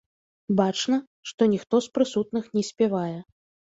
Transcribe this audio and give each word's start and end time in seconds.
Бачна, 0.59 0.99
што 1.33 1.51
ніхто 1.53 1.85
з 1.89 1.95
прысутных 2.01 2.53
не 2.59 2.69
спявае. 2.75 3.19